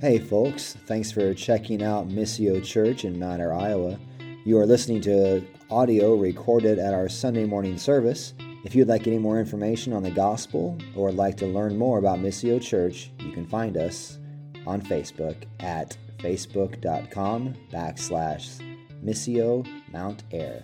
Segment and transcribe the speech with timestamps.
[0.00, 3.98] Hey, folks, thanks for checking out Missio Church in Mount Ayr, Iowa.
[4.44, 8.32] You are listening to audio recorded at our Sunday morning service.
[8.62, 12.20] If you'd like any more information on the gospel or like to learn more about
[12.20, 14.20] Missio Church, you can find us
[14.68, 20.62] on Facebook at facebook.com backslash Missio Mount Ayr.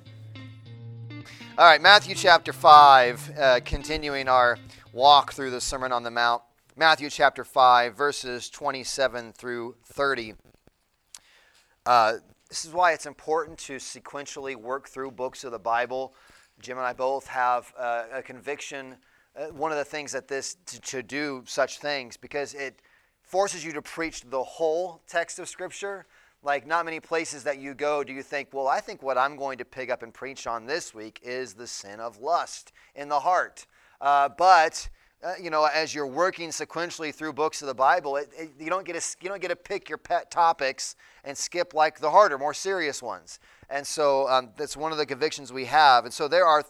[1.59, 4.59] All right, Matthew chapter 5, uh, continuing our
[4.92, 6.42] walk through the Sermon on the Mount.
[6.77, 10.34] Matthew chapter 5, verses 27 through 30.
[11.87, 12.14] Uh,
[12.48, 16.16] this is why it's important to sequentially work through books of the Bible.
[16.60, 18.97] Jim and I both have uh, a conviction.
[19.37, 22.80] Uh, one of the things that this to, to do such things because it
[23.22, 26.06] forces you to preach the whole text of Scripture.
[26.42, 29.36] Like, not many places that you go do you think, well, I think what I'm
[29.36, 33.09] going to pick up and preach on this week is the sin of lust in
[33.09, 33.64] the heart.
[34.00, 34.88] Uh, but
[35.24, 38.69] uh, you know, as you're working sequentially through books of the Bible, it, it, you
[38.69, 42.11] don't get to you don't get to pick your pet topics and skip like the
[42.11, 43.39] harder, more serious ones.
[43.70, 46.05] And so um, that's one of the convictions we have.
[46.05, 46.64] And so there are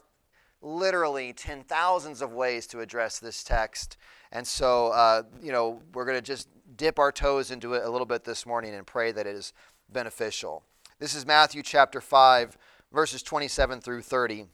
[0.62, 3.96] literally ten thousands of ways to address this text.
[4.30, 7.90] And so uh, you know, we're going to just dip our toes into it a
[7.90, 9.52] little bit this morning and pray that it is
[9.92, 10.62] beneficial.
[11.00, 12.56] This is Matthew chapter five,
[12.92, 14.46] verses twenty-seven through thirty.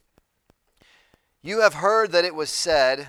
[1.43, 3.09] You have heard that it was said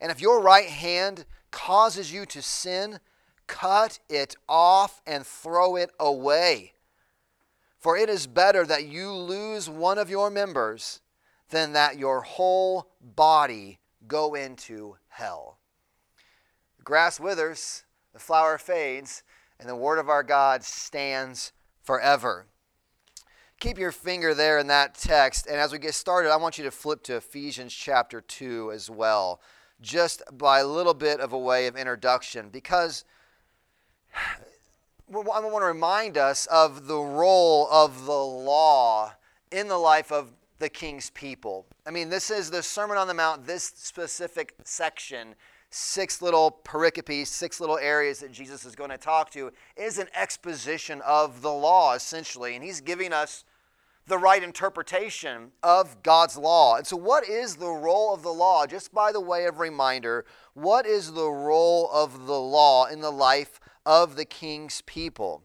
[0.00, 3.00] And if your right hand causes you to sin,
[3.46, 6.74] cut it off and throw it away.
[7.78, 11.00] For it is better that you lose one of your members
[11.50, 15.58] than that your whole body go into hell.
[16.76, 19.22] The grass withers, the flower fades,
[19.58, 21.52] and the word of our God stands
[21.82, 22.46] forever.
[23.60, 26.64] Keep your finger there in that text, and as we get started, I want you
[26.64, 29.40] to flip to Ephesians chapter 2 as well
[29.80, 33.04] just by a little bit of a way of introduction because
[34.14, 39.14] I want to remind us of the role of the law
[39.50, 41.66] in the life of the king's people.
[41.86, 45.34] I mean, this is the Sermon on the Mount, this specific section,
[45.70, 50.08] six little pericopes, six little areas that Jesus is going to talk to, is an
[50.14, 52.54] exposition of the law, essentially.
[52.54, 53.44] And he's giving us
[54.08, 56.76] the right interpretation of God's law.
[56.76, 58.66] And so, what is the role of the law?
[58.66, 60.24] Just by the way of reminder,
[60.54, 65.42] what is the role of the law in the life of the king's people?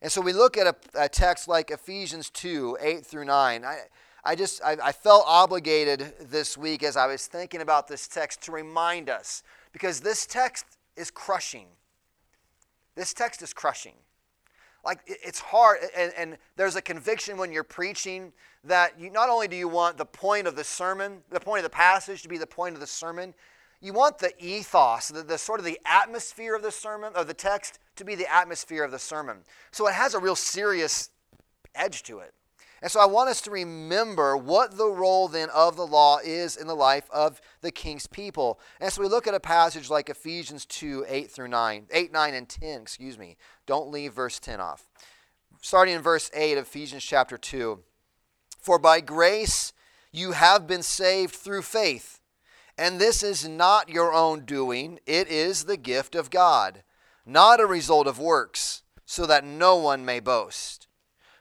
[0.00, 3.64] And so, we look at a, a text like Ephesians 2 8 through 9.
[3.64, 3.76] I,
[4.24, 8.42] I just I, I felt obligated this week as I was thinking about this text
[8.42, 9.42] to remind us
[9.72, 10.64] because this text
[10.96, 11.66] is crushing.
[12.94, 13.94] This text is crushing
[14.84, 18.32] like it's hard and, and, there's a conviction when you're preaching
[18.64, 21.64] that you not only do you want the point of the sermon the point of
[21.64, 23.34] the passage to be the point of the sermon
[23.80, 27.34] you want the ethos the, the sort of the atmosphere of the sermon of the
[27.34, 29.38] text to be the atmosphere of the sermon.
[29.70, 31.10] So it has a real serious
[31.74, 32.32] edge to it
[32.80, 36.56] and so I want us to remember what the role then of the law is
[36.56, 38.60] in the life of the king's people.
[38.80, 42.34] And so we look at a passage like Ephesians 2 8 through 9, 8, 9,
[42.34, 43.36] and 10, excuse me.
[43.66, 44.88] Don't leave verse 10 off.
[45.60, 47.80] Starting in verse 8 of Ephesians chapter 2.
[48.60, 49.72] For by grace
[50.12, 52.20] you have been saved through faith.
[52.76, 56.84] And this is not your own doing, it is the gift of God,
[57.26, 60.86] not a result of works, so that no one may boast.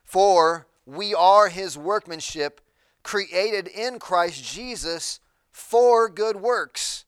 [0.03, 2.61] For we are his workmanship,
[3.03, 5.19] created in Christ Jesus
[5.51, 7.03] for good works,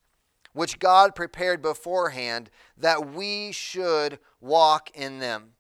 [0.52, 5.52] which God prepared beforehand that we should walk in them.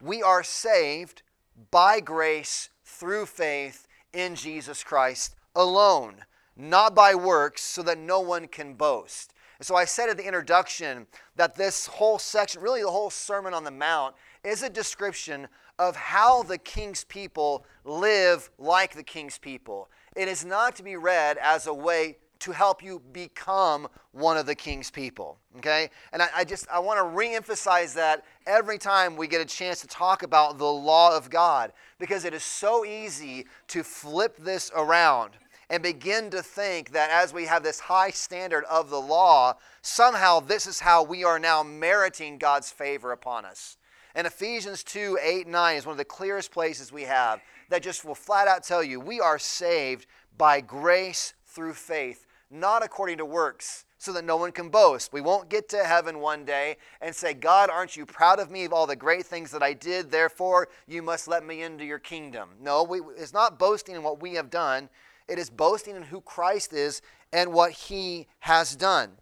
[0.00, 1.22] We are saved
[1.70, 6.24] by grace through faith in Jesus Christ alone,
[6.56, 9.33] not by works, so that no one can boast.
[9.64, 11.06] So I said at the introduction
[11.36, 14.14] that this whole section, really the whole Sermon on the Mount,
[14.44, 19.88] is a description of how the king's people live like the king's people.
[20.14, 24.44] It is not to be read as a way to help you become one of
[24.44, 25.38] the king's people.
[25.56, 25.88] Okay?
[26.12, 29.80] And I, I just I want to re-emphasize that every time we get a chance
[29.80, 34.70] to talk about the law of God, because it is so easy to flip this
[34.76, 35.30] around
[35.70, 40.40] and begin to think that as we have this high standard of the law, somehow
[40.40, 43.76] this is how we are now meriting God's favor upon us.
[44.14, 47.40] And Ephesians 2 8 9 is one of the clearest places we have
[47.70, 50.06] that just will flat out tell you we are saved
[50.36, 55.12] by grace through faith, not according to works, so that no one can boast.
[55.12, 58.64] We won't get to heaven one day and say, God, aren't you proud of me
[58.64, 60.10] of all the great things that I did?
[60.10, 62.50] Therefore, you must let me into your kingdom.
[62.60, 64.90] No, we, it's not boasting in what we have done,
[65.28, 69.12] it is boasting in who Christ is and what he has done.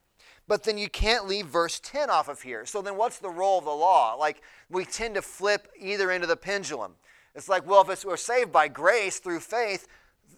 [0.49, 2.67] But then you can't leave verse 10 off of here.
[2.67, 4.15] So then what's the role of the law?
[4.15, 6.95] Like we tend to flip either end of the pendulum.
[7.35, 9.87] It's like, well, if we're saved by grace through faith,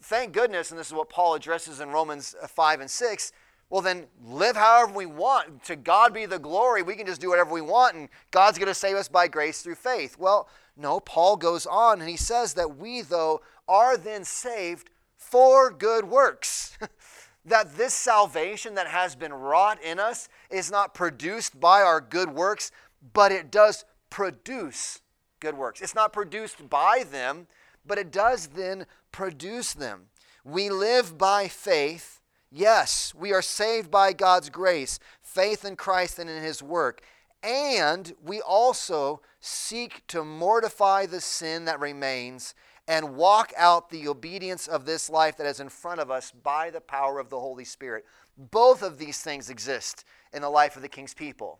[0.03, 3.31] thank goodness, and this is what Paul addresses in Romans uh, 5 and 6.
[3.69, 5.63] Well, then live however we want.
[5.65, 6.83] To God be the glory.
[6.83, 9.61] We can just do whatever we want, and God's going to save us by grace
[9.61, 10.17] through faith.
[10.17, 10.47] Well,
[10.77, 14.89] no, Paul goes on and he says that we, though, are then saved
[15.29, 16.77] for good works.
[17.45, 22.29] that this salvation that has been wrought in us is not produced by our good
[22.29, 22.71] works,
[23.13, 25.01] but it does produce
[25.39, 25.81] good works.
[25.81, 27.47] It's not produced by them,
[27.85, 30.05] but it does then produce them.
[30.43, 32.19] We live by faith.
[32.51, 37.01] Yes, we are saved by God's grace, faith in Christ and in His work.
[37.43, 42.55] And we also seek to mortify the sin that remains
[42.87, 46.69] and walk out the obedience of this life that is in front of us by
[46.69, 48.05] the power of the Holy Spirit.
[48.37, 51.59] Both of these things exist in the life of the king's people.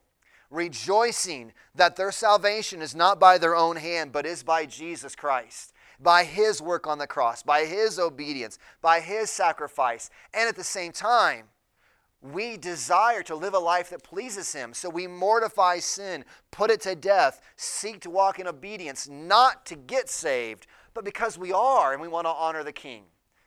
[0.51, 5.73] Rejoicing that their salvation is not by their own hand, but is by Jesus Christ,
[5.99, 10.11] by his work on the cross, by his obedience, by his sacrifice.
[10.33, 11.45] And at the same time,
[12.33, 14.73] we desire to live a life that pleases Him.
[14.73, 19.75] So we mortify sin, put it to death, seek to walk in obedience, not to
[19.75, 20.65] get saved,
[20.95, 23.03] but because we are and we want to honor the king.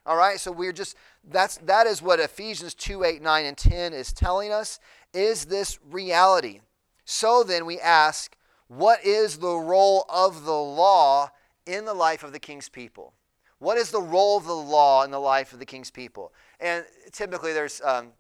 [0.06, 0.96] All right, so we're just
[1.28, 4.78] that's that is what Ephesians 2, 8, 9, and 10 is telling us.
[5.12, 6.60] Is this reality?
[7.04, 8.36] So then we ask,
[8.68, 11.30] what is the role of the law
[11.66, 13.14] in the life of the king's people?
[13.58, 16.32] What is the role of the law in the life of the king's people?
[16.60, 18.12] And typically there's um,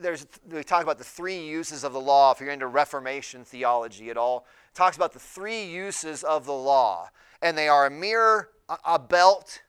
[0.00, 2.32] there's we talk about the three uses of the law.
[2.32, 7.10] If you're into Reformation theology at all, talks about the three uses of the law
[7.42, 8.50] and they are a mirror,
[8.84, 9.62] a belt,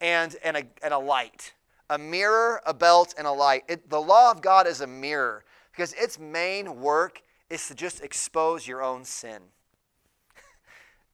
[0.00, 1.54] and, and, a, and a light.
[1.90, 3.64] A mirror, a belt, and a light.
[3.68, 8.02] It, the law of God is a mirror because its main work is to just
[8.02, 9.42] expose your own sin.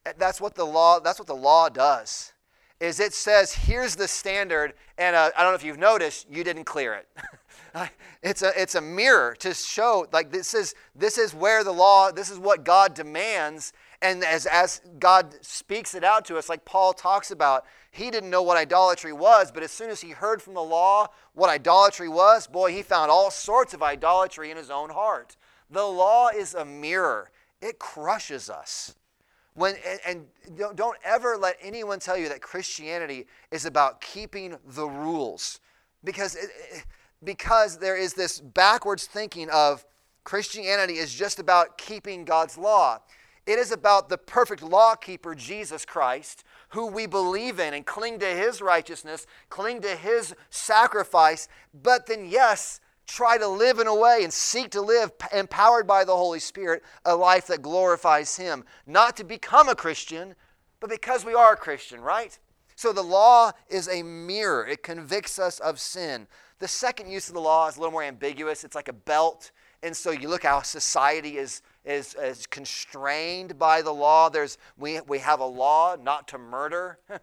[0.19, 1.01] that's what the law.
[1.01, 2.33] That's what the law does.
[2.79, 6.43] Is it says here's the standard, and uh, I don't know if you've noticed, you
[6.45, 7.09] didn't clear it.
[8.23, 12.11] it's a it's a mirror to show like this is this is where the law.
[12.11, 13.73] This is what God demands,
[14.03, 18.31] and as, as God speaks it out to us, like Paul talks about, he didn't
[18.31, 22.09] know what idolatry was, but as soon as he heard from the law what idolatry
[22.09, 25.37] was, boy, he found all sorts of idolatry in his own heart.
[25.71, 27.31] The law is a mirror,
[27.61, 28.95] it crushes us.
[29.55, 29.75] When,
[30.07, 30.27] and,
[30.75, 35.61] don't ever let anyone tell you that Christianity is about keeping the rules.
[36.03, 36.49] Because, it,
[37.23, 39.85] because there is this backwards thinking of
[40.25, 43.01] Christianity is just about keeping God's law.
[43.51, 48.27] It is about the perfect lawkeeper, Jesus Christ, who we believe in and cling to
[48.27, 54.21] his righteousness, cling to his sacrifice, but then, yes, try to live in a way
[54.23, 58.63] and seek to live empowered by the Holy Spirit a life that glorifies him.
[58.87, 60.37] Not to become a Christian,
[60.79, 62.39] but because we are a Christian, right?
[62.77, 66.29] So the law is a mirror, it convicts us of sin.
[66.61, 68.63] The second use of the law is a little more ambiguous.
[68.63, 69.51] It's like a belt.
[69.83, 74.29] And so you look how society is is, is constrained by the law.
[74.29, 76.99] There's, we, we have a law not to murder,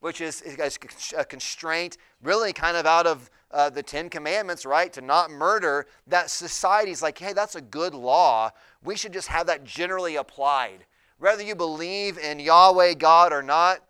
[0.00, 0.78] which is, is
[1.16, 4.92] a constraint, really kind of out of uh, the Ten Commandments, right?
[4.92, 5.86] To not murder.
[6.06, 8.50] That society's like, hey, that's a good law.
[8.82, 10.86] We should just have that generally applied.
[11.18, 13.84] Whether you believe in Yahweh God or not,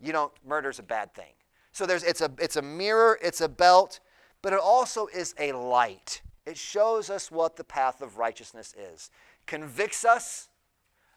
[0.00, 1.32] you don't, murder's a bad thing.
[1.72, 4.00] So there's, it's, a, it's a mirror, it's a belt,
[4.42, 6.22] but it also is a light.
[6.46, 9.10] It shows us what the path of righteousness is
[9.46, 10.48] convicts us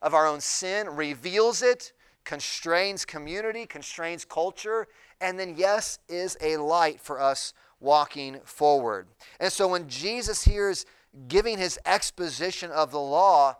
[0.01, 1.93] of our own sin, reveals it,
[2.24, 4.88] constrains community, constrains culture,
[5.22, 9.07] and then, yes, is a light for us walking forward.
[9.39, 10.86] And so when Jesus here is
[11.27, 13.57] giving his exposition of the law,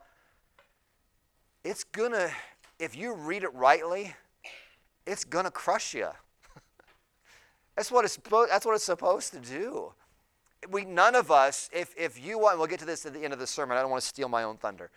[1.64, 2.30] it's gonna,
[2.80, 4.16] if you read it rightly,
[5.06, 6.10] it's gonna crush you.
[7.76, 8.20] that's what it's
[8.50, 9.94] that's what it's supposed to do
[10.72, 13.34] we none of us, if, if you want, we'll get to this at the end
[13.34, 13.78] of the sermon.
[13.78, 14.90] I don't want to steal my own thunder.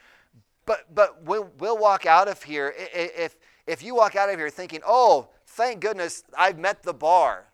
[0.67, 2.75] But, but we'll, we'll walk out of here.
[2.77, 3.37] If,
[3.67, 7.47] if you walk out of here thinking, oh, thank goodness I've met the bar,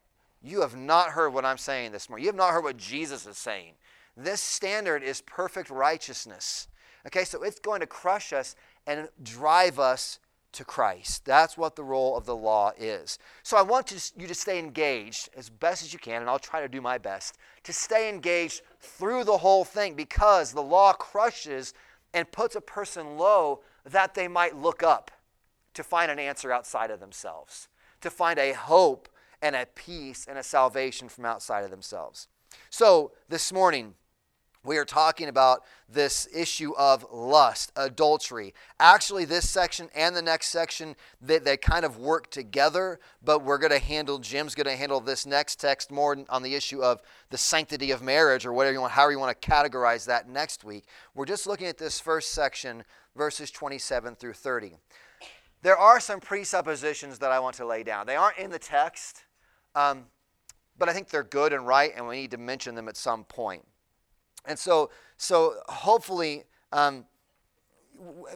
[0.43, 2.25] you have not heard what I'm saying this morning.
[2.25, 3.73] You have not heard what Jesus is saying.
[4.17, 6.69] This standard is perfect righteousness.
[7.07, 8.57] Okay, so it's going to crush us
[8.87, 10.19] and drive us
[10.53, 11.25] to Christ.
[11.25, 13.19] That's what the role of the law is.
[13.43, 16.61] So I want you to stay engaged as best as you can, and I'll try
[16.61, 21.75] to do my best to stay engaged through the whole thing because the law crushes
[22.15, 25.11] and puts a person low that they might look up
[25.75, 27.69] to find an answer outside of themselves,
[28.01, 29.09] to find a hope
[29.43, 32.29] and a peace and a salvation from outside of themselves.
[32.71, 33.95] So this morning,
[34.67, 38.53] we are talking about this issue of lust, adultery.
[38.81, 43.59] Actually, this section and the next section, they, they kind of work together, but we're
[43.59, 47.01] going to handle, Jim's going to handle this next text more on the issue of
[47.31, 50.65] the sanctity of marriage or whatever you want, however you want to categorize that next
[50.65, 50.85] week.
[51.15, 52.83] We're just looking at this first section,
[53.15, 54.73] verses 27 through 30.
[55.63, 58.07] There are some presuppositions that I want to lay down.
[58.07, 59.25] They aren't in the text,
[59.75, 60.07] um,
[60.79, 63.25] but I think they're good and right, and we need to mention them at some
[63.25, 63.65] point.
[64.47, 67.05] And so, so hopefully, um,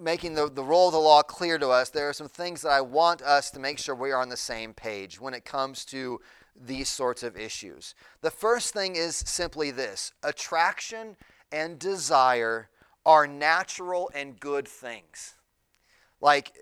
[0.00, 2.70] making the, the role of the law clear to us, there are some things that
[2.70, 5.84] I want us to make sure we are on the same page when it comes
[5.86, 6.20] to
[6.60, 7.94] these sorts of issues.
[8.22, 11.16] The first thing is simply this attraction
[11.52, 12.68] and desire
[13.04, 15.34] are natural and good things.
[16.20, 16.52] Like,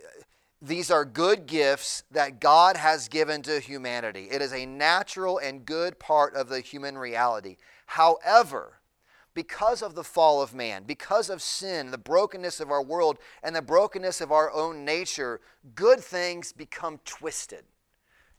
[0.61, 4.28] these are good gifts that God has given to humanity.
[4.31, 7.57] It is a natural and good part of the human reality.
[7.87, 8.77] However,
[9.38, 13.54] because of the fall of man, because of sin, the brokenness of our world, and
[13.54, 15.40] the brokenness of our own nature,
[15.76, 17.62] good things become twisted.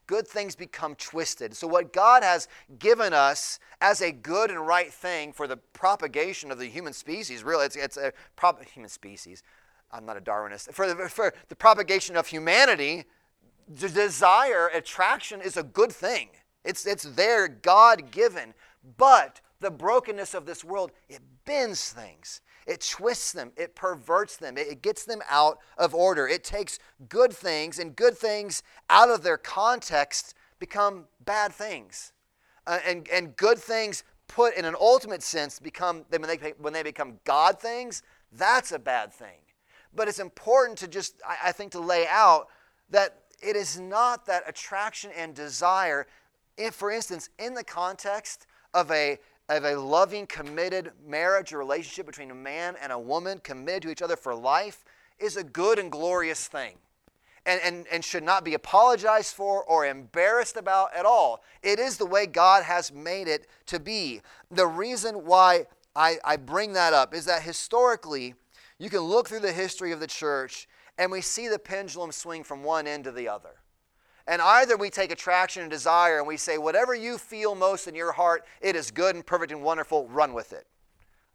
[0.08, 1.56] Good things become twisted.
[1.56, 6.52] So, what God has given us as a good and right thing for the propagation
[6.52, 9.42] of the human species, really, it's, it's a prop, human species.
[9.94, 10.74] I'm not a Darwinist.
[10.74, 13.06] For the, for the propagation of humanity,
[13.74, 16.28] the desire, attraction is a good thing.
[16.66, 18.54] It's, it's there, God given.
[18.98, 22.42] But the brokenness of this world, it bends things.
[22.68, 26.28] It twists them, it perverts them, it gets them out of order.
[26.28, 32.14] It takes good things, and good things out of their context become bad things.
[32.68, 36.84] Uh, and, and good things put in an ultimate sense become, when they, when they
[36.84, 39.40] become God things, that's a bad thing.
[39.96, 42.48] But it's important to just, I, I think, to lay out
[42.92, 46.06] that it is not that attraction and desire,
[46.58, 49.18] if, for instance, in the context of a
[49.50, 53.90] of a loving, committed marriage or relationship between a man and a woman committed to
[53.90, 54.86] each other for life
[55.18, 56.76] is a good and glorious thing.
[57.46, 61.42] And, and, and should not be apologized for or embarrassed about at all.
[61.64, 64.22] It is the way God has made it to be.
[64.52, 65.66] The reason why
[65.96, 68.36] I, I bring that up is that historically,
[68.78, 72.44] you can look through the history of the church and we see the pendulum swing
[72.44, 73.59] from one end to the other.
[74.30, 77.96] And either we take attraction and desire and we say, whatever you feel most in
[77.96, 80.68] your heart, it is good and perfect and wonderful, run with it.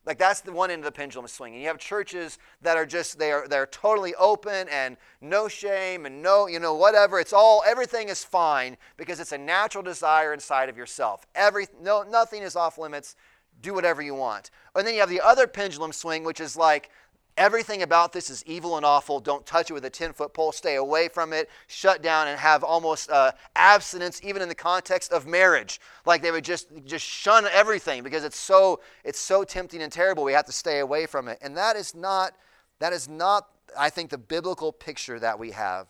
[0.06, 1.60] Like that's the one end of the pendulum swinging.
[1.60, 6.22] You have churches that are just they are they're totally open and no shame and
[6.22, 7.18] no you know whatever.
[7.18, 11.26] It's all everything is fine because it's a natural desire inside of yourself.
[11.34, 13.16] Every no nothing is off limits.
[13.60, 14.50] Do whatever you want.
[14.76, 16.90] And then you have the other pendulum swing, which is like
[17.36, 19.18] Everything about this is evil and awful.
[19.18, 20.52] Don't touch it with a 10 foot pole.
[20.52, 21.50] Stay away from it.
[21.66, 25.80] Shut down and have almost uh, abstinence, even in the context of marriage.
[26.06, 30.22] Like they would just, just shun everything because it's so, it's so tempting and terrible.
[30.22, 31.38] We have to stay away from it.
[31.42, 32.34] And that is not,
[32.78, 35.88] that is not, I think, the biblical picture that we have.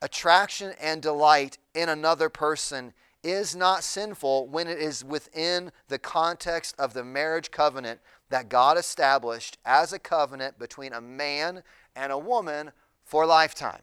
[0.00, 6.74] Attraction and delight in another person is not sinful when it is within the context
[6.78, 8.00] of the marriage covenant
[8.30, 11.62] that God established as a covenant between a man
[11.94, 12.70] and a woman
[13.04, 13.82] for a lifetime.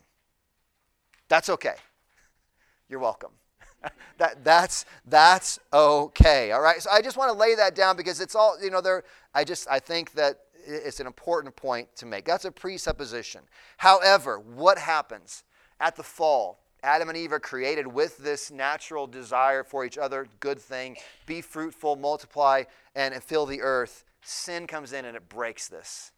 [1.28, 1.76] That's okay.
[2.90, 3.32] You're welcome.
[4.18, 6.52] that, that's, that's okay.
[6.52, 6.82] All right.
[6.82, 9.04] So I just want to lay that down because it's all, you know, there,
[9.34, 12.26] I just, I think that it's an important point to make.
[12.26, 13.42] That's a presupposition.
[13.78, 15.44] However, what happens
[15.80, 16.60] at the fall?
[16.88, 21.42] Adam and Eve are created with this natural desire for each other, good thing, be
[21.42, 22.64] fruitful, multiply,
[22.96, 26.12] and fill the earth sin comes in and it breaks this.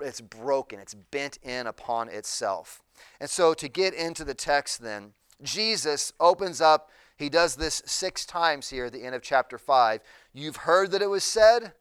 [0.00, 2.82] It's broken, it's bent in upon itself.
[3.20, 8.24] And so, to get into the text, then, Jesus opens up, he does this six
[8.24, 10.00] times here at the end of chapter 5.
[10.32, 11.72] You've heard that it was said,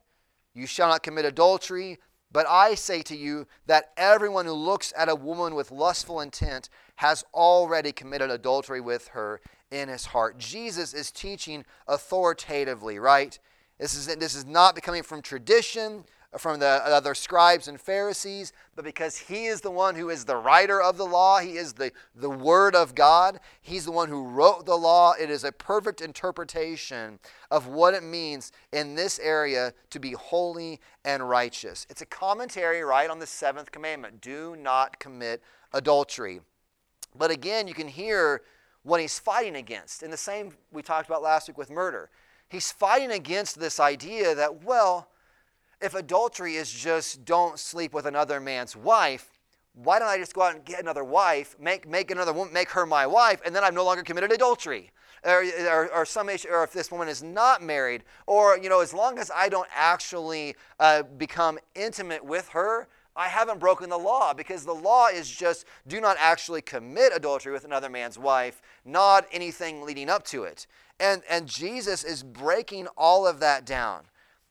[0.54, 2.00] You shall not commit adultery.
[2.32, 6.70] But I say to you that everyone who looks at a woman with lustful intent
[6.98, 9.40] has already committed adultery with her
[9.72, 10.38] in his heart.
[10.38, 13.38] Jesus is teaching authoritatively, right?
[13.80, 16.04] This is, this is not coming from tradition,
[16.38, 20.36] from the other scribes and Pharisees, but because he is the one who is the
[20.36, 24.28] writer of the law, he is the, the Word of God, he's the one who
[24.28, 25.14] wrote the law.
[25.14, 27.20] It is a perfect interpretation
[27.50, 31.88] of what it means in this area to be holy and righteous.
[31.90, 35.42] It's a commentary, right, on the seventh commandment do not commit
[35.74, 36.42] adultery.
[37.16, 38.42] But again, you can hear
[38.84, 40.04] what he's fighting against.
[40.04, 42.10] In the same we talked about last week with murder.
[42.50, 45.10] He's fighting against this idea that, well,
[45.82, 49.40] if adultery is just don't sleep with another man's wife,
[49.74, 52.72] why don't I just go out and get another wife, make, make another woman, make
[52.72, 54.92] her my wife, and then I've no longer committed adultery?
[55.24, 58.82] Or, or, or some issue, or if this woman is not married, or you know,
[58.82, 63.98] as long as I don't actually uh, become intimate with her, I haven't broken the
[63.98, 68.62] law because the law is just do not actually commit adultery with another man's wife,
[68.86, 70.68] not anything leading up to it.
[71.00, 74.04] And, and Jesus is breaking all of that down.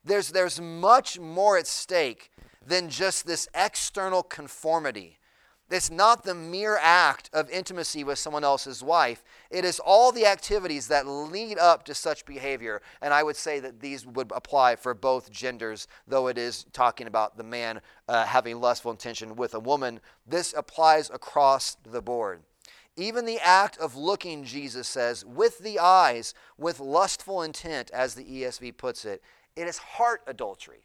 [0.06, 2.30] There's, there's much more at stake
[2.64, 5.18] than just this external conformity.
[5.68, 9.24] It's not the mere act of intimacy with someone else's wife.
[9.50, 12.82] It is all the activities that lead up to such behavior.
[13.02, 17.08] And I would say that these would apply for both genders, though it is talking
[17.08, 19.98] about the man uh, having lustful intention with a woman.
[20.24, 22.42] This applies across the board.
[22.96, 28.24] Even the act of looking, Jesus says, with the eyes, with lustful intent, as the
[28.24, 29.20] ESV puts it,
[29.56, 30.82] it is heart adultery.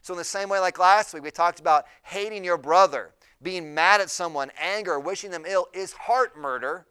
[0.00, 3.12] So, in the same way, like last week, we talked about hating your brother,
[3.42, 6.86] being mad at someone, anger, wishing them ill, is heart murder.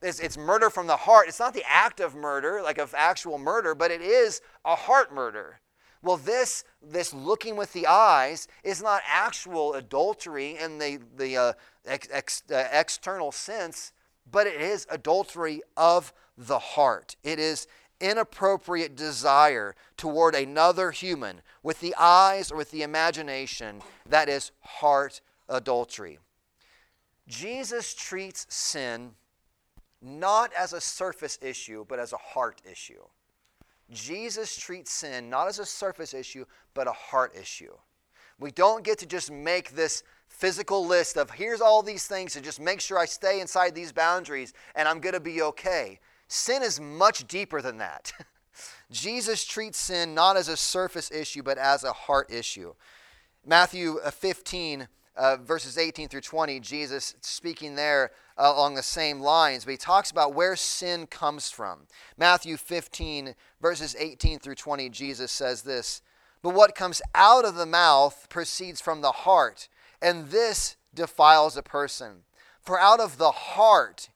[0.00, 1.26] It's, it's murder from the heart.
[1.28, 5.12] It's not the act of murder, like of actual murder, but it is a heart
[5.12, 5.60] murder.
[6.02, 11.52] Well, this, this looking with the eyes is not actual adultery in the, the uh,
[11.84, 13.92] ex, ex, uh, external sense,
[14.30, 17.16] but it is adultery of the heart.
[17.24, 17.66] It is
[18.00, 25.20] inappropriate desire toward another human with the eyes or with the imagination, that is heart
[25.48, 26.18] adultery.
[27.26, 29.12] Jesus treats sin
[30.00, 33.02] not as a surface issue, but as a heart issue.
[33.90, 37.72] Jesus treats sin not as a surface issue, but a heart issue.
[38.38, 42.40] We don't get to just make this physical list of here's all these things to
[42.40, 45.98] just make sure I stay inside these boundaries and I'm going to be okay.
[46.28, 48.12] Sin is much deeper than that.
[48.90, 52.74] Jesus treats sin not as a surface issue, but as a heart issue.
[53.44, 59.20] Matthew uh, 15, uh, verses 18 through 20, Jesus speaking there uh, along the same
[59.20, 61.86] lines, but he talks about where sin comes from.
[62.16, 66.02] Matthew 15, verses 18 through 20, Jesus says this
[66.42, 69.68] But what comes out of the mouth proceeds from the heart,
[70.00, 72.22] and this defiles a person.
[72.60, 74.10] For out of the heart,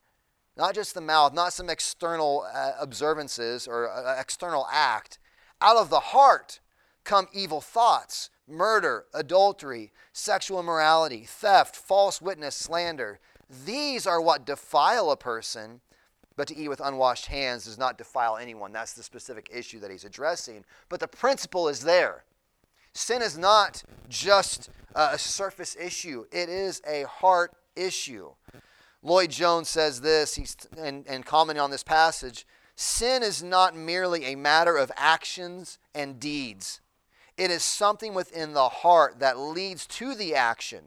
[0.57, 5.19] not just the mouth, not some external uh, observances or uh, external act.
[5.61, 6.61] Out of the heart
[7.05, 13.19] come evil thoughts, murder, adultery, sexual immorality, theft, false witness, slander.
[13.65, 15.81] These are what defile a person,
[16.37, 18.73] but to eat with unwashed hands does not defile anyone.
[18.73, 20.65] That's the specific issue that he's addressing.
[20.89, 22.25] But the principle is there.
[22.95, 28.31] Sin is not just a surface issue, it is a heart issue.
[29.03, 34.25] Lloyd Jones says this, he's, and, and commenting on this passage sin is not merely
[34.25, 36.81] a matter of actions and deeds,
[37.37, 40.85] it is something within the heart that leads to the action.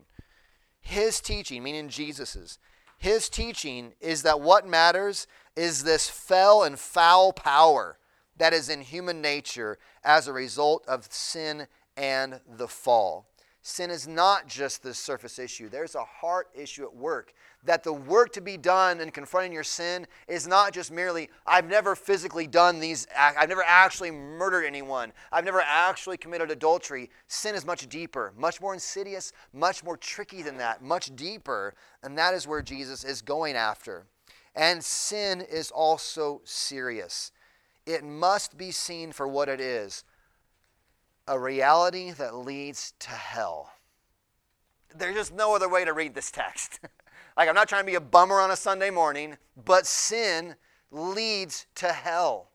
[0.82, 2.60] His teaching, meaning Jesus's,
[2.98, 7.98] his teaching is that what matters is this fell and foul power
[8.38, 13.28] that is in human nature as a result of sin and the fall.
[13.62, 17.34] Sin is not just the surface issue, there's a heart issue at work
[17.66, 21.68] that the work to be done in confronting your sin is not just merely, I've
[21.68, 27.10] never physically done these, I've never actually murdered anyone, I've never actually committed adultery.
[27.28, 31.74] Sin is much deeper, much more insidious, much more tricky than that, much deeper.
[32.04, 34.06] And that is where Jesus is going after.
[34.56, 37.32] And sin is also serious.
[37.86, 40.04] It must be seen for what it is
[41.28, 43.72] a reality that leads to hell.
[44.96, 46.80] There's just no other way to read this text.
[47.38, 50.56] Like, I'm not trying to be a bummer on a Sunday morning, but sin
[50.92, 52.50] leads to hell.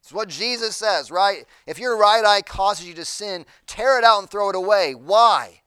[0.00, 1.44] It's what Jesus says, right?
[1.66, 4.94] If your right eye causes you to sin, tear it out and throw it away.
[4.94, 5.62] Why?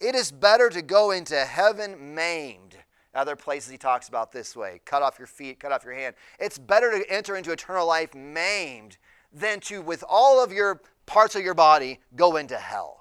[0.00, 2.76] It is better to go into heaven maimed.
[3.14, 6.14] Other places he talks about this way cut off your feet, cut off your hand.
[6.38, 8.98] It's better to enter into eternal life maimed
[9.32, 12.97] than to, with all of your parts of your body, go into hell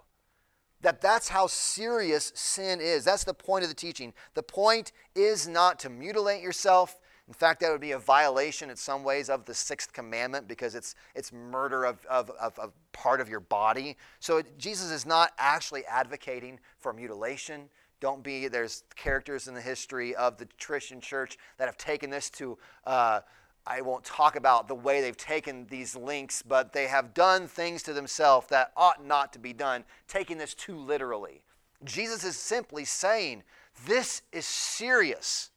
[0.81, 3.03] that that's how serious sin is.
[3.03, 4.13] That's the point of the teaching.
[4.35, 6.99] The point is not to mutilate yourself.
[7.27, 10.75] In fact, that would be a violation in some ways of the sixth commandment because
[10.75, 13.97] it's, it's murder of, of, of, of part of your body.
[14.19, 17.69] So it, Jesus is not actually advocating for mutilation.
[17.99, 22.29] Don't be, there's characters in the history of the Christian church that have taken this
[22.31, 23.21] to, uh,
[23.67, 27.83] I won't talk about the way they've taken these links, but they have done things
[27.83, 31.41] to themselves that ought not to be done, taking this too literally.
[31.83, 33.43] Jesus is simply saying,
[33.85, 35.51] This is serious.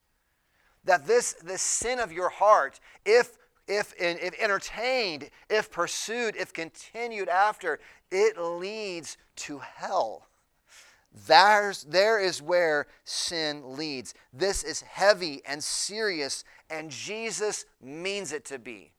[0.84, 7.28] That this, this sin of your heart, if, if, if entertained, if pursued, if continued
[7.28, 7.78] after,
[8.10, 10.26] it leads to hell.
[11.26, 14.14] There's, there is where sin leads.
[14.32, 18.92] This is heavy and serious, and Jesus means it to be.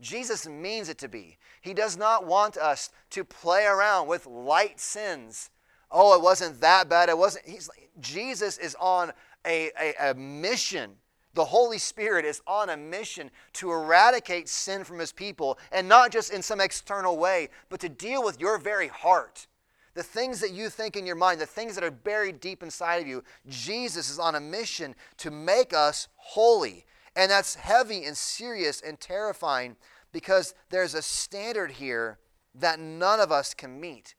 [0.00, 1.38] Jesus means it to be.
[1.60, 5.50] He does not want us to play around with light sins
[5.90, 7.08] oh, it wasn't that bad.
[7.08, 7.46] It wasn't.
[7.46, 9.12] He's Jesus is on
[9.46, 10.92] a, a, a mission.
[11.34, 16.10] The Holy Spirit is on a mission to eradicate sin from his people, and not
[16.10, 19.46] just in some external way, but to deal with your very heart.
[19.96, 22.96] The things that you think in your mind, the things that are buried deep inside
[22.96, 26.84] of you, Jesus is on a mission to make us holy.
[27.16, 29.76] And that's heavy and serious and terrifying
[30.12, 32.18] because there's a standard here
[32.54, 34.14] that none of us can meet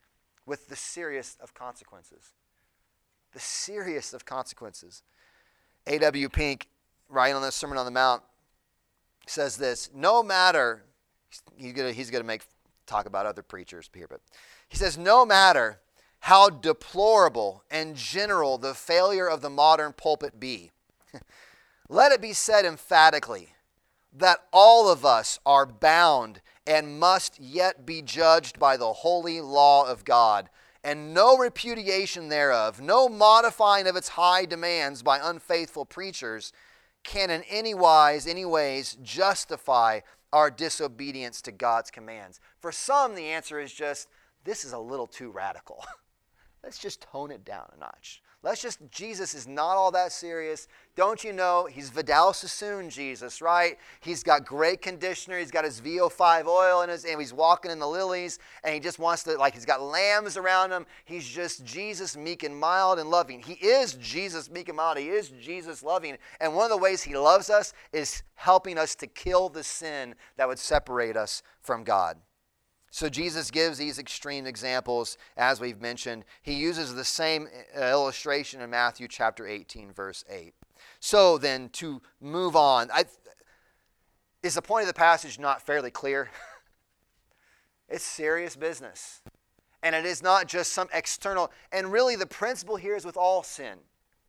[0.48, 2.34] with the serious of consequences.
[3.34, 5.04] The serious of consequences.
[5.86, 6.30] A.W.
[6.30, 6.70] Pink,
[7.08, 8.24] writing on the Sermon on the Mount,
[9.28, 10.86] says this No matter,
[11.56, 12.42] he's going he's to make
[12.88, 14.22] talk about other preachers here, but
[14.68, 15.80] he says, No matter
[16.22, 20.72] how deplorable and general the failure of the modern pulpit be,
[21.90, 23.54] let it be said emphatically
[24.14, 29.90] that all of us are bound and must yet be judged by the holy law
[29.90, 30.50] of God,
[30.84, 36.52] and no repudiation thereof, no modifying of its high demands by unfaithful preachers,
[37.04, 40.02] can in any wise, any ways justify
[40.34, 42.40] our disobedience to God's commands.
[42.60, 44.10] For some, the answer is just
[44.48, 45.84] this is a little too radical.
[46.64, 48.22] Let's just tone it down a notch.
[48.44, 50.68] Let's just, Jesus is not all that serious.
[50.96, 51.68] Don't you know?
[51.70, 53.78] He's Vidal Sassoon, Jesus, right?
[54.00, 55.40] He's got great conditioner.
[55.40, 58.80] He's got his VO5 oil in his, and he's walking in the lilies, and he
[58.80, 60.86] just wants to, like, he's got lambs around him.
[61.04, 63.42] He's just Jesus, meek and mild and loving.
[63.42, 64.98] He is Jesus, meek and mild.
[64.98, 66.18] He is Jesus, loving.
[66.40, 70.16] And one of the ways he loves us is helping us to kill the sin
[70.38, 72.18] that would separate us from God.
[72.98, 76.26] So Jesus gives these extreme examples, as we've mentioned.
[76.42, 80.56] He uses the same uh, illustration in Matthew chapter 18, verse 8.
[81.00, 83.06] So then, to move on, I,
[84.42, 86.32] is the point of the passage not fairly clear?
[87.88, 89.22] it's serious business.
[89.84, 93.44] And it is not just some external, and really the principle here is with all
[93.44, 93.78] sin.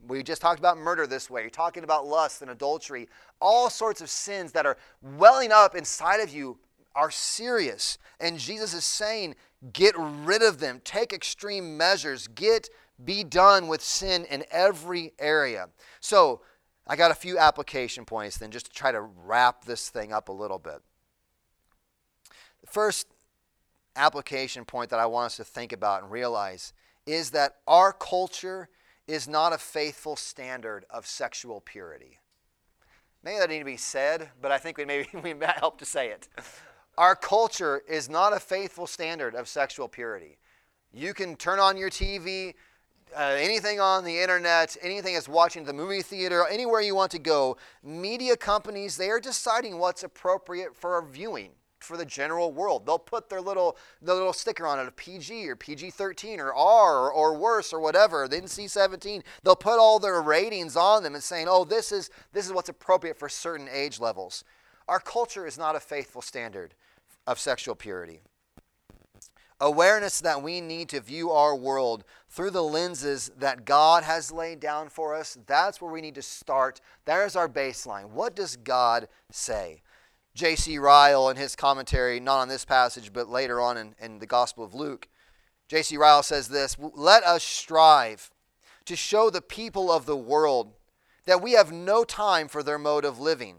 [0.07, 1.40] We just talked about murder this way.
[1.40, 3.09] You're talking about lust and adultery,
[3.40, 4.76] all sorts of sins that are
[5.16, 6.59] welling up inside of you
[6.98, 7.96] are serious.
[8.20, 9.37] And Jesus is saying,
[9.72, 12.68] get rid of them, take extreme measures, get
[13.04, 15.68] be done with sin in every area.
[16.00, 16.40] So,
[16.88, 20.28] I got a few application points then just to try to wrap this thing up
[20.28, 20.80] a little bit.
[22.62, 23.06] The first
[23.94, 26.72] application point that I want us to think about and realize
[27.06, 28.68] is that our culture
[29.06, 32.18] is not a faithful standard of sexual purity.
[33.22, 36.08] Maybe that need to be said, but I think we maybe we help to say
[36.08, 36.28] it.
[36.98, 40.37] Our culture is not a faithful standard of sexual purity.
[40.92, 42.54] You can turn on your TV,
[43.16, 47.20] uh, anything on the internet, anything that's watching the movie theater, anywhere you want to
[47.20, 52.84] go, media companies, they are deciding what's appropriate for viewing for the general world.
[52.84, 56.96] They'll put their little their little sticker on it of PG or PG-13 or R
[56.96, 59.22] or, or worse or whatever, the NC-17.
[59.44, 62.68] They'll put all their ratings on them and saying, "Oh, this is this is what's
[62.68, 64.42] appropriate for certain age levels."
[64.88, 66.74] Our culture is not a faithful standard
[67.28, 68.20] of sexual purity.
[69.60, 74.60] Awareness that we need to view our world through the lenses that God has laid
[74.60, 76.80] down for us, that's where we need to start.
[77.04, 78.10] There's our baseline.
[78.10, 79.82] What does God say?
[80.34, 80.78] J.C.
[80.78, 84.64] Ryle, in his commentary, not on this passage, but later on in, in the Gospel
[84.64, 85.08] of Luke,
[85.68, 85.98] J.C.
[85.98, 88.30] Ryle says this Let us strive
[88.86, 90.72] to show the people of the world
[91.26, 93.56] that we have no time for their mode of living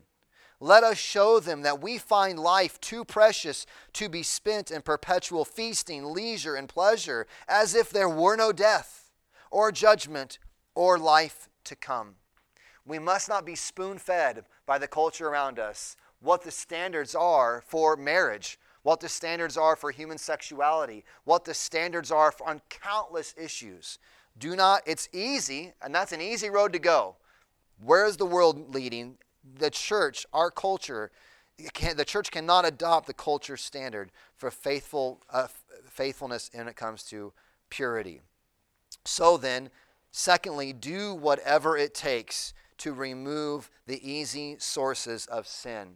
[0.59, 5.45] let us show them that we find life too precious to be spent in perpetual
[5.45, 9.11] feasting, leisure, and pleasure, as if there were no death,
[9.51, 10.37] or judgment,
[10.75, 12.15] or life to come.
[12.85, 17.63] We must not be spoon fed by the culture around us what the standards are
[17.65, 23.33] for marriage, what the standards are for human sexuality, what the standards are on countless
[23.37, 23.99] issues.
[24.37, 27.15] Do not, it's easy, and that's an easy road to go.
[27.81, 29.17] Where is the world leading?
[29.43, 31.11] The church, our culture,
[31.73, 35.47] can, the church cannot adopt the culture standard for faithful uh,
[35.89, 37.33] faithfulness when it comes to
[37.69, 38.21] purity.
[39.05, 39.69] So then,
[40.11, 45.95] secondly, do whatever it takes to remove the easy sources of sin.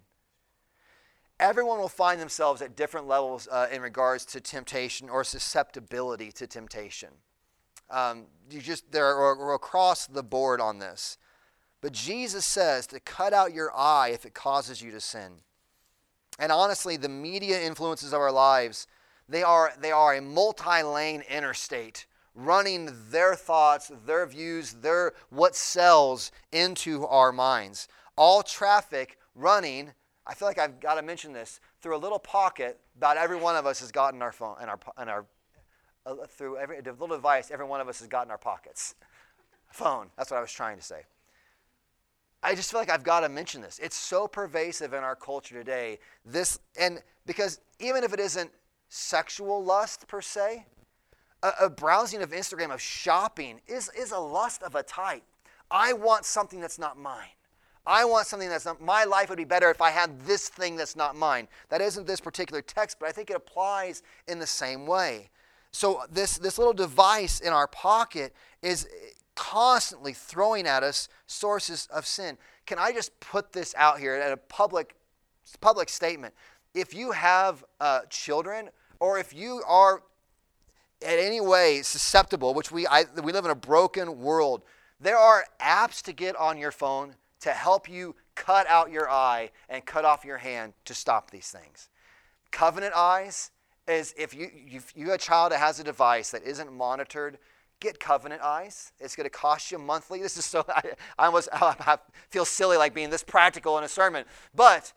[1.39, 6.47] Everyone will find themselves at different levels uh, in regards to temptation or susceptibility to
[6.47, 7.10] temptation.
[7.89, 11.17] Um, you just they're across the board on this.
[11.84, 15.41] But Jesus says to cut out your eye if it causes you to sin.
[16.39, 18.88] And honestly, the media influences of our lives,
[19.28, 26.32] they are, they are a multi-lane interstate running their thoughts, their views, their what sells
[26.54, 27.89] into our minds.
[28.17, 29.91] All traffic running,
[30.26, 33.58] I feel like I've got to mention this, through a little pocket, about every one
[33.58, 35.26] of us has gotten our phone and our, and our
[36.06, 38.96] uh, through every little device, every one of us has gotten our pockets.
[39.69, 41.04] Phone, that's what I was trying to say.
[42.43, 43.79] I just feel like I've got to mention this.
[43.82, 45.99] It's so pervasive in our culture today.
[46.25, 48.51] This and because even if it isn't
[48.89, 50.65] sexual lust per se,
[51.41, 55.23] a, a, browsing of Instagram of shopping is is a lust of a type.
[55.71, 57.29] I want something that's not mine.
[57.86, 60.75] I want something that's not my life would be better if I had this thing
[60.75, 61.47] that's not mine.
[61.69, 65.29] That isn't this particular text, but I think it applies in the same way.
[65.71, 68.88] So this this little device in our pocket is
[69.36, 72.38] constantly throwing at us sources of sin.
[72.65, 74.96] Can I just put this out here at a public,
[75.62, 76.34] public statement?
[76.74, 78.69] If you have uh, children,
[79.00, 80.04] or if you are
[81.02, 84.63] in any way susceptible, which we, I, we live in a broken world,
[85.00, 89.52] there are apps to get on your phone to help you cut out your eye
[89.69, 91.89] and cut off your hand to stop these things.
[92.52, 93.52] Covenant eyes
[93.88, 97.38] is if you, if you have a child that has a device that isn't monitored,
[97.84, 98.93] get covenant eyes.
[99.00, 100.22] It's going to cost you monthly.
[100.22, 100.82] This is so, I,
[101.19, 101.98] I almost I
[102.30, 104.26] feel silly like being this practical in a sermon.
[104.56, 104.93] But,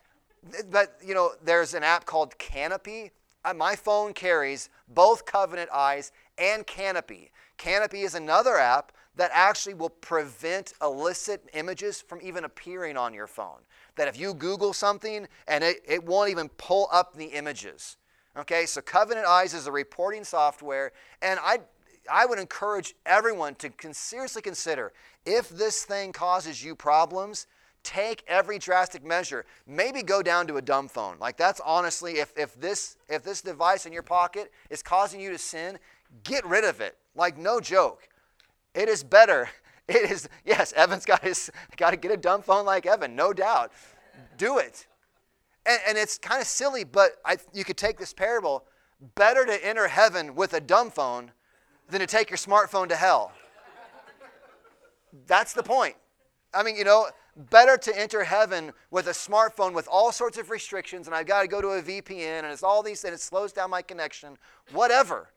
[0.71, 3.11] but you know, there's an app called Canopy.
[3.45, 7.31] Uh, my phone carries both covenant eyes and Canopy.
[7.57, 13.27] Canopy is another app that actually will prevent illicit images from even appearing on your
[13.27, 13.59] phone.
[13.95, 17.97] That if you Google something and it, it won't even pull up the images.
[18.37, 20.91] Okay, so Covenant Eyes is a reporting software,
[21.23, 21.57] and I
[22.11, 24.93] I would encourage everyone to con- seriously consider
[25.25, 27.47] if this thing causes you problems,
[27.83, 29.45] take every drastic measure.
[29.65, 31.17] Maybe go down to a dumb phone.
[31.19, 35.29] Like that's honestly, if, if this if this device in your pocket is causing you
[35.31, 35.79] to sin,
[36.23, 36.97] get rid of it.
[37.15, 38.09] Like no joke.
[38.73, 39.49] It is better.
[39.89, 43.31] It is yes, Evan's got his got to get a dumb phone like Evan, no
[43.31, 43.71] doubt.
[44.37, 44.85] Do it.
[45.65, 48.65] And, and it's kind of silly, but I, you could take this parable.
[49.15, 51.31] Better to enter heaven with a dumb phone
[51.89, 53.31] than to take your smartphone to hell.
[55.25, 55.95] That's the point.
[56.53, 60.49] I mean, you know, better to enter heaven with a smartphone with all sorts of
[60.49, 63.21] restrictions, and I've got to go to a VPN, and it's all these, and it
[63.21, 64.37] slows down my connection,
[64.71, 65.29] whatever.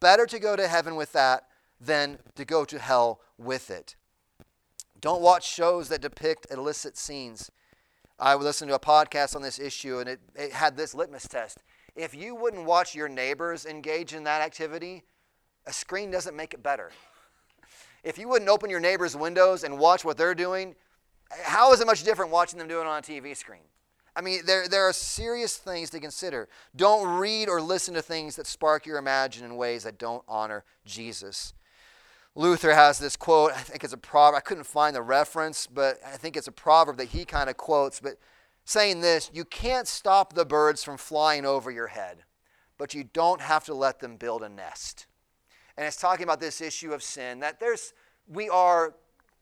[0.00, 1.46] Better to go to heaven with that
[1.80, 3.96] than to go to hell with it.
[5.00, 7.50] Don't watch shows that depict illicit scenes.
[8.18, 11.62] I listened to a podcast on this issue, and it, it had this litmus test.
[11.96, 15.02] If you wouldn't watch your neighbors engage in that activity,
[15.66, 16.90] a screen doesn't make it better.
[18.04, 20.74] If you wouldn't open your neighbor's windows and watch what they're doing,
[21.44, 23.62] how is it much different watching them do it on a TV screen?
[24.14, 26.48] I mean, there, there are serious things to consider.
[26.76, 30.64] Don't read or listen to things that spark your imagination in ways that don't honor
[30.84, 31.54] Jesus.
[32.34, 34.36] Luther has this quote, I think it's a proverb.
[34.36, 37.56] I couldn't find the reference, but I think it's a proverb that he kind of
[37.56, 38.14] quotes, but
[38.64, 42.24] saying this You can't stop the birds from flying over your head,
[42.78, 45.06] but you don't have to let them build a nest
[45.76, 47.92] and it's talking about this issue of sin that there's
[48.28, 48.94] we are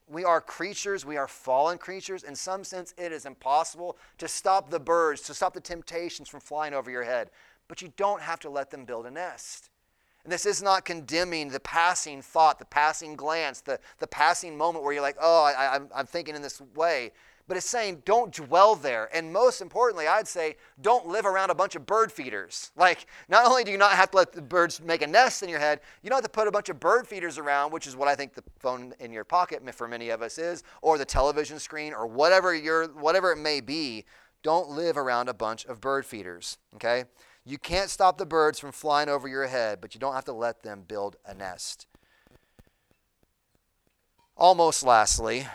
[0.09, 2.23] we are creatures we are fallen creatures.
[2.23, 6.41] In some sense it is impossible to stop the birds to stop the temptations from
[6.41, 7.31] flying over your head.
[7.69, 9.71] But you don't have to let them build a nest.
[10.25, 14.85] And this is not condemning the passing thought the passing glance the, the passing moment
[14.85, 17.13] where you're like oh I, i'm thinking in this way
[17.51, 19.09] but it's saying don't dwell there.
[19.13, 22.71] And most importantly, I'd say don't live around a bunch of bird feeders.
[22.77, 25.49] Like, not only do you not have to let the birds make a nest in
[25.49, 27.97] your head, you don't have to put a bunch of bird feeders around, which is
[27.97, 31.05] what I think the phone in your pocket for many of us is, or the
[31.05, 34.05] television screen, or whatever, your, whatever it may be.
[34.45, 37.03] Don't live around a bunch of bird feeders, okay?
[37.45, 40.33] You can't stop the birds from flying over your head, but you don't have to
[40.33, 41.89] let them build a nest.
[44.37, 45.49] Almost lastly,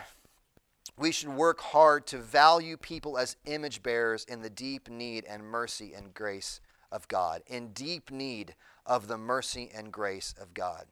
[0.98, 5.42] we should work hard to value people as image bearers in the deep need and
[5.42, 8.54] mercy and grace of God, in deep need
[8.84, 10.86] of the mercy and grace of God.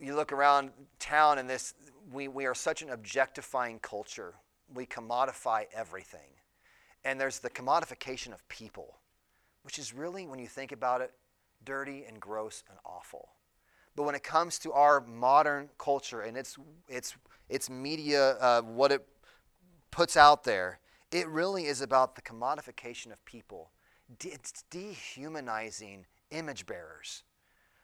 [0.00, 1.74] you look around town and this,
[2.12, 4.34] we, we are such an objectifying culture.
[4.72, 6.30] We commodify everything.
[7.04, 8.98] And there's the commodification of people,
[9.62, 11.12] which is really, when you think about it,
[11.64, 13.30] dirty and gross and awful.
[13.98, 16.56] But when it comes to our modern culture and its,
[16.88, 17.16] its,
[17.48, 19.04] its media, uh, what it
[19.90, 20.78] puts out there,
[21.10, 23.72] it really is about the commodification of people.
[24.24, 27.24] It's dehumanizing image bearers.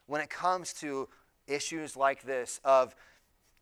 [0.07, 1.09] When it comes to
[1.49, 2.95] issues like this of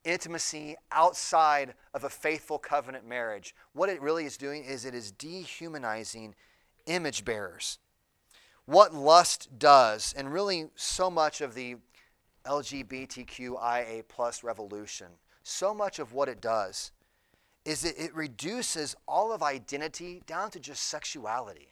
[0.05, 5.11] intimacy outside of a faithful covenant marriage, what it really is doing is it is
[5.11, 6.35] dehumanizing
[6.85, 7.79] image bearers.
[8.67, 11.77] What lust does, and really so much of the
[12.45, 15.09] LGBTQIA plus revolution,
[15.43, 16.93] so much of what it does
[17.65, 21.69] is it, it reduces all of identity down to just sexuality.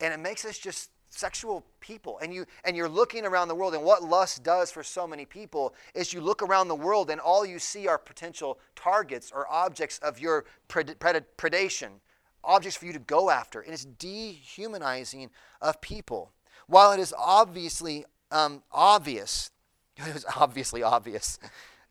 [0.00, 2.18] And it makes us just sexual people.
[2.20, 5.24] And you and you're looking around the world and what lust does for so many
[5.24, 9.50] people is you look around the world and all you see are potential targets or
[9.50, 12.00] objects of your pred- pred- predation
[12.42, 13.60] objects for you to go after.
[13.60, 16.32] And it's dehumanizing of people.
[16.66, 19.50] While it is obviously um, obvious
[20.06, 21.38] it was obviously obvious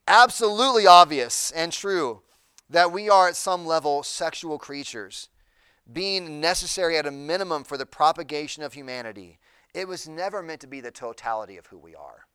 [0.07, 2.21] absolutely obvious and true
[2.69, 5.29] that we are at some level sexual creatures,
[5.91, 9.37] being necessary at a minimum for the propagation of humanity.
[9.73, 12.25] It was never meant to be the totality of who we are.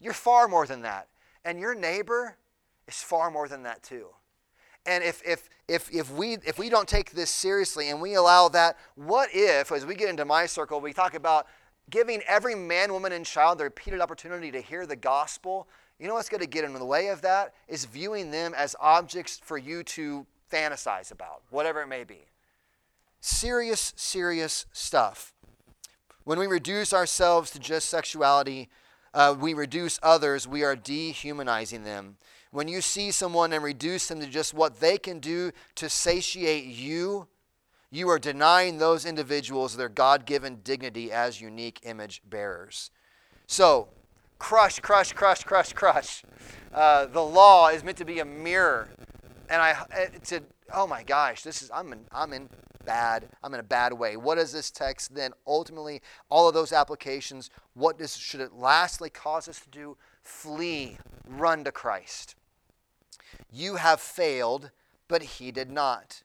[0.00, 1.08] You're far more than that.
[1.44, 2.36] And your neighbor
[2.88, 4.08] is far more than that too.
[4.84, 8.48] And if, if, if, if, we, if we don't take this seriously and we allow
[8.50, 11.46] that, what if, as we get into my circle, we talk about
[11.90, 15.68] giving every man, woman, and child the repeated opportunity to hear the gospel
[15.98, 17.54] you know what's going to get in the way of that?
[17.68, 22.26] Is viewing them as objects for you to fantasize about, whatever it may be.
[23.20, 25.32] Serious, serious stuff.
[26.24, 28.68] When we reduce ourselves to just sexuality,
[29.14, 32.18] uh, we reduce others, we are dehumanizing them.
[32.50, 36.64] When you see someone and reduce them to just what they can do to satiate
[36.64, 37.26] you,
[37.90, 42.90] you are denying those individuals their God given dignity as unique image bearers.
[43.46, 43.88] So,
[44.38, 46.22] crush, crush, crush, crush, crush.
[46.74, 48.88] Uh, the law is meant to be a mirror,
[49.48, 49.86] and I
[50.24, 52.48] to oh my gosh, this is I'm in I'm in
[52.84, 54.16] bad I'm in a bad way.
[54.16, 57.50] What does this text then ultimately all of those applications?
[57.74, 59.96] What does should it lastly cause us to do?
[60.22, 62.34] Flee, run to Christ.
[63.52, 64.70] You have failed,
[65.08, 66.22] but he did not.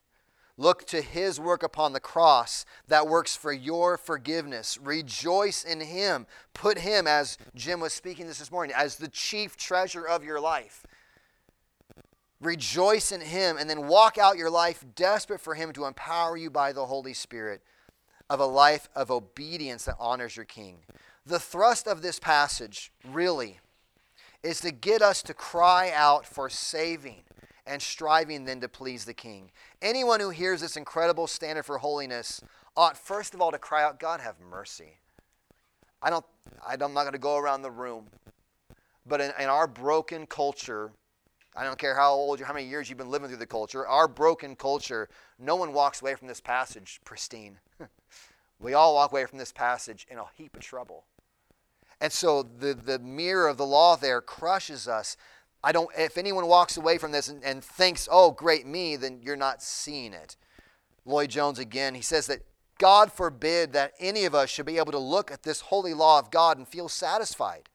[0.61, 4.77] Look to his work upon the cross that works for your forgiveness.
[4.79, 6.27] Rejoice in him.
[6.53, 10.39] Put him, as Jim was speaking this this morning, as the chief treasure of your
[10.39, 10.85] life.
[12.39, 16.51] Rejoice in him and then walk out your life desperate for him to empower you
[16.51, 17.63] by the Holy Spirit
[18.29, 20.77] of a life of obedience that honors your king.
[21.25, 23.59] The thrust of this passage really
[24.43, 27.23] is to get us to cry out for saving
[27.65, 29.51] and striving then to please the king.
[29.81, 32.41] Anyone who hears this incredible standard for holiness
[32.75, 34.97] ought first of all to cry out, God have mercy.
[36.01, 36.25] I don't,
[36.65, 38.07] I'm not going to go around the room,
[39.05, 40.91] but in, in our broken culture,
[41.55, 43.85] I don't care how old you, how many years you've been living through the culture,
[43.87, 47.59] our broken culture, no one walks away from this passage pristine.
[48.59, 51.05] we all walk away from this passage in a heap of trouble.
[51.99, 55.15] And so the, the mirror of the law there crushes us
[55.63, 59.19] I don't, if anyone walks away from this and, and thinks, oh, great me, then
[59.21, 60.35] you're not seeing it.
[61.05, 62.41] Lloyd Jones again, he says that
[62.77, 66.17] God forbid that any of us should be able to look at this holy law
[66.17, 67.69] of God and feel satisfied.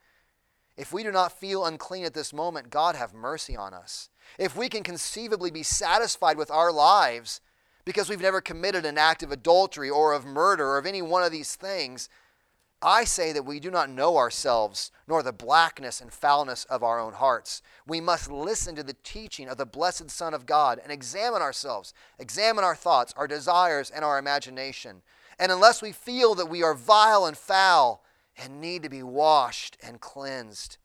[0.77, 4.11] If we do not feel unclean at this moment, God have mercy on us.
[4.39, 7.41] If we can conceivably be satisfied with our lives
[7.85, 11.23] because we've never committed an act of adultery or of murder or of any one
[11.23, 12.09] of these things,
[12.83, 17.01] I say that we do not know ourselves, nor the blackness and foulness of our
[17.01, 17.63] own hearts.
[17.87, 21.95] We must listen to the teaching of the blessed Son of God and examine ourselves,
[22.19, 25.03] examine our thoughts, our desires, and our imagination.
[25.39, 28.05] And unless we feel that we are vile and foul
[28.37, 30.77] and need to be washed and cleansed,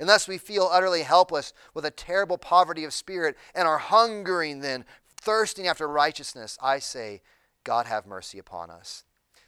[0.00, 4.86] unless we feel utterly helpless with a terrible poverty of spirit and are hungering then,
[5.16, 7.20] thirsting after righteousness, I say,
[7.64, 9.04] God have mercy upon us.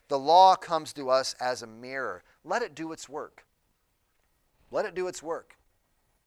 [0.09, 2.23] The law comes to us as a mirror.
[2.45, 3.45] Let it do its work.
[4.71, 5.57] Let it do its work.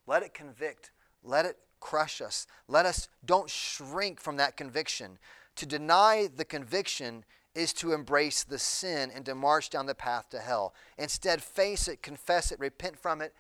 [0.06, 0.92] Let it convict.
[1.24, 2.46] Let it crush us.
[2.68, 5.18] Let us don't shrink from that conviction.
[5.56, 7.24] To deny the conviction
[7.56, 10.74] is to embrace the sin and to march down the path to hell.
[10.98, 13.34] Instead, face it, confess it, repent from it.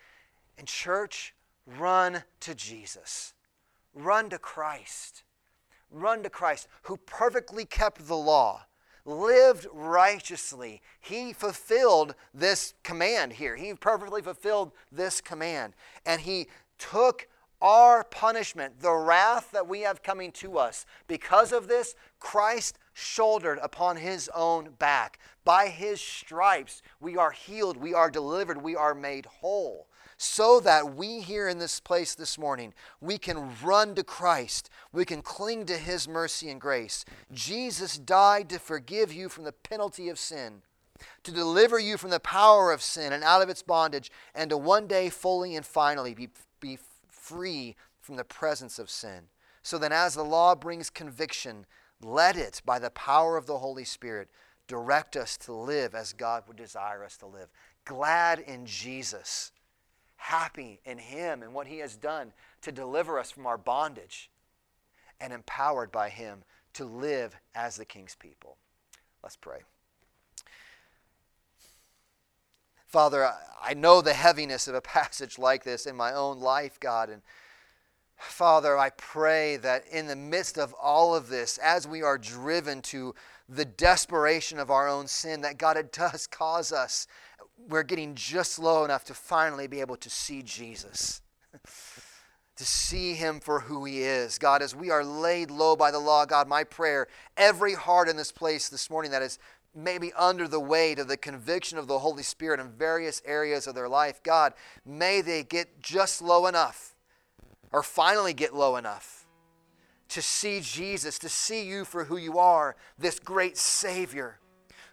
[0.58, 1.34] And, church,
[1.66, 3.34] run to Jesus.
[3.94, 5.24] Run to Christ.
[5.92, 8.66] Run to Christ, who perfectly kept the law
[9.06, 10.82] lived righteously.
[11.00, 13.56] He fulfilled this command here.
[13.56, 15.74] He perfectly fulfilled this command.
[16.06, 16.48] And he
[16.78, 17.28] took
[17.62, 20.86] our punishment, the wrath that we have coming to us.
[21.08, 25.20] Because of this, Christ shouldered upon his own back.
[25.44, 29.88] By his stripes, we are healed, we are delivered, we are made whole.
[30.22, 34.70] So that we here in this place this morning, we can run to Christ.
[34.92, 37.06] We can cling to his mercy and grace.
[37.32, 40.64] Jesus died to forgive you from the penalty of sin,
[41.24, 44.58] to deliver you from the power of sin and out of its bondage, and to
[44.58, 46.28] one day fully and finally be,
[46.60, 49.30] be free from the presence of sin.
[49.64, 51.66] So then, as the law brings conviction,
[52.02, 54.28] let it, by the power of the Holy Spirit,
[54.68, 57.48] direct us to live as God would desire us to live.
[57.86, 59.54] Glad in Jesus,
[60.20, 64.30] happy in Him and what He has done to deliver us from our bondage,
[65.20, 66.44] and empowered by Him
[66.74, 68.58] to live as the King's people.
[69.24, 69.60] Let's pray.
[72.86, 77.10] Father, I know the heaviness of a passage like this in my own life, God.
[77.10, 77.22] And
[78.18, 82.82] Father, I pray that in the midst of all of this, as we are driven
[82.84, 83.16] to
[83.48, 87.08] the desperation of our own sin, that God, it does cause us,
[87.68, 91.22] we're getting just low enough to finally be able to see Jesus.
[92.60, 94.38] to see him for who he is.
[94.38, 97.08] God, as we are laid low by the law, God, my prayer,
[97.38, 99.40] every heart in this place this morning that is
[99.74, 103.76] maybe under the weight of the conviction of the Holy Spirit in various areas of
[103.76, 104.54] their life, God,
[104.86, 106.96] may they get just low enough
[107.72, 109.26] or finally get low enough
[110.10, 114.39] to see Jesus, to see you for who you are, this great Savior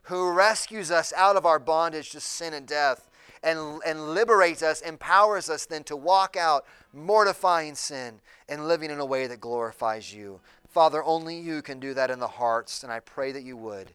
[0.07, 3.11] who rescues us out of our bondage to sin and death
[3.43, 9.01] and, and liberates us, empowers us then to walk out mortifying sin and living in
[9.01, 10.41] a way that glorifies you.
[10.69, 13.93] Father, only you can do that in the hearts, and I pray that you would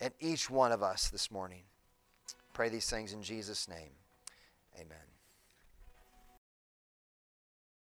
[0.00, 1.62] and each one of us this morning.
[2.52, 3.92] Pray these things in Jesus' name.
[4.76, 5.15] Amen.